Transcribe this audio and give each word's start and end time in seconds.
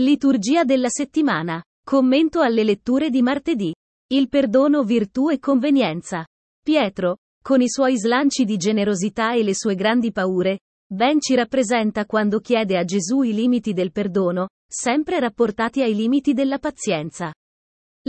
Liturgia 0.00 0.64
della 0.64 0.88
settimana. 0.88 1.62
Commento 1.84 2.40
alle 2.40 2.64
letture 2.64 3.10
di 3.10 3.20
martedì. 3.20 3.74
Il 4.10 4.30
perdono, 4.30 4.84
virtù 4.84 5.28
e 5.28 5.38
convenienza. 5.38 6.24
Pietro, 6.64 7.18
con 7.42 7.60
i 7.60 7.68
suoi 7.68 7.98
slanci 7.98 8.46
di 8.46 8.56
generosità 8.56 9.34
e 9.34 9.42
le 9.42 9.54
sue 9.54 9.74
grandi 9.74 10.10
paure, 10.10 10.60
ben 10.90 11.20
ci 11.20 11.34
rappresenta 11.34 12.06
quando 12.06 12.40
chiede 12.40 12.78
a 12.78 12.84
Gesù 12.84 13.20
i 13.20 13.34
limiti 13.34 13.74
del 13.74 13.92
perdono, 13.92 14.48
sempre 14.66 15.20
rapportati 15.20 15.82
ai 15.82 15.94
limiti 15.94 16.32
della 16.32 16.58
pazienza. 16.58 17.30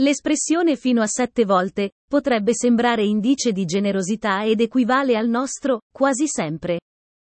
L'espressione 0.00 0.76
fino 0.76 1.02
a 1.02 1.06
sette 1.06 1.44
volte 1.44 1.90
potrebbe 2.08 2.54
sembrare 2.54 3.04
indice 3.04 3.52
di 3.52 3.66
generosità 3.66 4.42
ed 4.42 4.62
equivale 4.62 5.18
al 5.18 5.28
nostro, 5.28 5.80
quasi 5.92 6.28
sempre. 6.28 6.80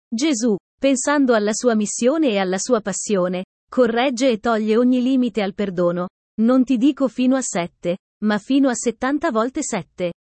Gesù, 0.08 0.56
pensando 0.80 1.34
alla 1.34 1.52
sua 1.52 1.74
missione 1.74 2.30
e 2.30 2.38
alla 2.38 2.60
sua 2.60 2.82
passione, 2.82 3.46
Corregge 3.70 4.30
e 4.30 4.40
toglie 4.40 4.78
ogni 4.78 5.02
limite 5.02 5.42
al 5.42 5.54
perdono. 5.54 6.08
Non 6.42 6.64
ti 6.64 6.78
dico 6.78 7.08
fino 7.08 7.36
a 7.36 7.42
7, 7.42 7.98
ma 8.24 8.38
fino 8.38 8.70
a 8.70 8.74
70 8.74 9.32
volte 9.32 9.64
7. 9.64 10.14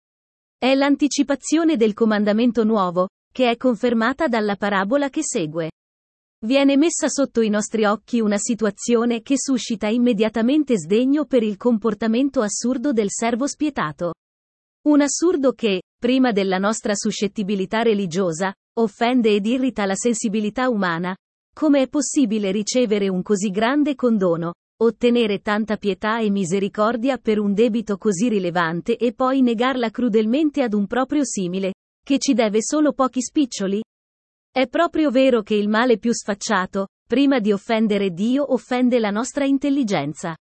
È 0.59 0.75
l'anticipazione 0.75 1.77
del 1.77 1.95
comandamento 1.95 2.65
nuovo, 2.65 3.09
che 3.33 3.51
è 3.51 3.57
confermata 3.57 4.29
dalla 4.29 4.57
parabola 4.57 5.09
che 5.09 5.23
segue. 5.23 5.70
Viene 6.45 6.77
messa 6.77 7.09
sotto 7.09 7.41
i 7.41 7.48
nostri 7.48 7.84
occhi 7.84 8.20
una 8.20 8.37
situazione 8.37 9.23
che 9.23 9.39
suscita 9.39 9.87
immediatamente 9.87 10.77
sdegno 10.77 11.25
per 11.25 11.43
il 11.43 11.56
comportamento 11.56 12.43
assurdo 12.43 12.93
del 12.93 13.11
servo 13.11 13.47
spietato. 13.47 14.15
Un 14.89 15.01
assurdo 15.01 15.53
che, 15.53 15.83
prima 15.97 16.33
della 16.33 16.59
nostra 16.59 16.95
suscettibilità 16.95 17.83
religiosa, 17.83 18.53
offende 18.79 19.34
ed 19.34 19.47
irrita 19.47 19.87
la 19.87 19.95
sensibilità 19.95 20.69
umana, 20.69 21.15
come 21.55 21.83
è 21.83 21.88
possibile 21.88 22.51
ricevere 22.51 23.09
un 23.09 23.23
così 23.23 23.51
grande 23.51 23.95
condono, 23.95 24.55
ottenere 24.83 25.41
tanta 25.41 25.77
pietà 25.77 26.19
e 26.19 26.30
misericordia 26.30 27.19
per 27.19 27.38
un 27.38 27.55
debito 27.55 27.97
così 27.97 28.28
rilevante 28.28 28.97
e 28.97 29.12
poi 29.12 29.42
negarla 29.42 29.91
crudelmente 29.91 30.62
ad 30.62 30.75
un 30.75 30.86
proprio 30.86 31.25
simile, 31.25 31.75
che 32.05 32.19
ci 32.19 32.34
deve 32.34 32.59
solo 32.62 32.92
pochi 32.92 33.22
spiccioli? 33.22 33.83
È 34.50 34.67
proprio 34.67 35.11
vero 35.11 35.42
che 35.42 35.55
il 35.55 35.69
male 35.69 35.98
più 35.98 36.12
sfacciato, 36.12 36.89
prima 37.06 37.39
di 37.39 37.53
offendere 37.53 38.11
Dio, 38.11 38.53
offende 38.53 38.98
la 38.98 39.11
nostra 39.11 39.44
intelligenza. 39.44 40.37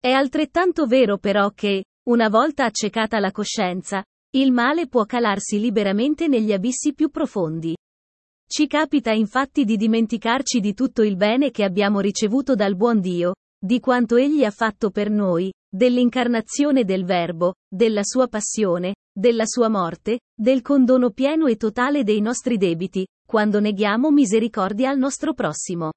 È 0.00 0.10
altrettanto 0.10 0.86
vero 0.86 1.18
però 1.18 1.50
che, 1.50 1.84
una 2.08 2.28
volta 2.28 2.64
accecata 2.64 3.18
la 3.18 3.30
coscienza, 3.30 4.02
il 4.36 4.52
male 4.52 4.88
può 4.88 5.04
calarsi 5.04 5.60
liberamente 5.60 6.28
negli 6.28 6.52
abissi 6.52 6.94
più 6.94 7.10
profondi. 7.10 7.74
Ci 8.48 8.68
capita 8.68 9.10
infatti 9.10 9.64
di 9.64 9.76
dimenticarci 9.76 10.60
di 10.60 10.72
tutto 10.72 11.02
il 11.02 11.16
bene 11.16 11.50
che 11.50 11.64
abbiamo 11.64 12.00
ricevuto 12.00 12.54
dal 12.54 12.76
buon 12.76 13.00
Dio, 13.00 13.34
di 13.58 13.80
quanto 13.80 14.16
Egli 14.16 14.44
ha 14.44 14.50
fatto 14.50 14.90
per 14.90 15.10
noi, 15.10 15.52
dell'incarnazione 15.68 16.84
del 16.84 17.04
Verbo, 17.04 17.54
della 17.68 18.02
sua 18.02 18.28
passione, 18.28 18.94
della 19.12 19.44
sua 19.46 19.68
morte, 19.68 20.20
del 20.34 20.62
condono 20.62 21.10
pieno 21.10 21.46
e 21.48 21.56
totale 21.56 22.04
dei 22.04 22.20
nostri 22.20 22.56
debiti, 22.56 23.04
quando 23.26 23.58
neghiamo 23.58 24.10
misericordia 24.10 24.90
al 24.90 24.98
nostro 24.98 25.34
prossimo. 25.34 25.92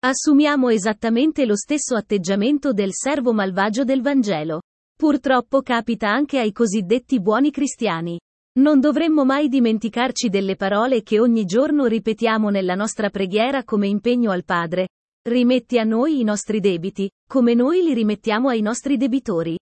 Assumiamo 0.00 0.68
esattamente 0.70 1.46
lo 1.46 1.56
stesso 1.56 1.94
atteggiamento 1.94 2.72
del 2.72 2.90
servo 2.92 3.32
malvagio 3.32 3.84
del 3.84 4.02
Vangelo. 4.02 4.60
Purtroppo 4.94 5.62
capita 5.62 6.10
anche 6.10 6.40
ai 6.40 6.52
cosiddetti 6.52 7.20
buoni 7.20 7.50
cristiani. 7.50 8.18
Non 8.56 8.80
dovremmo 8.80 9.26
mai 9.26 9.48
dimenticarci 9.48 10.30
delle 10.30 10.56
parole 10.56 11.02
che 11.02 11.20
ogni 11.20 11.44
giorno 11.44 11.84
ripetiamo 11.84 12.48
nella 12.48 12.74
nostra 12.74 13.10
preghiera 13.10 13.64
come 13.64 13.86
impegno 13.86 14.30
al 14.30 14.44
Padre. 14.44 14.88
Rimetti 15.28 15.78
a 15.78 15.84
noi 15.84 16.20
i 16.20 16.24
nostri 16.24 16.60
debiti, 16.60 17.10
come 17.28 17.52
noi 17.52 17.82
li 17.82 17.92
rimettiamo 17.92 18.48
ai 18.48 18.62
nostri 18.62 18.96
debitori. 18.96 19.58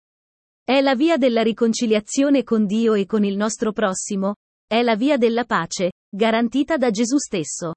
È 0.64 0.80
la 0.80 0.94
via 0.94 1.17
della 1.17 1.41
riconciliazione 1.41 2.44
con 2.44 2.66
Dio 2.67 2.94
e 2.94 3.08
con 3.08 3.23
il 3.23 3.36
nostro 3.36 3.71
prossimo. 3.71 4.36
È 4.67 4.81
la 4.83 4.95
via 4.95 5.17
della 5.17 5.45
pace, 5.45 5.93
garantita 6.08 6.77
da 6.77 6.92
Gesù 6.92 7.17
stesso. 7.17 7.73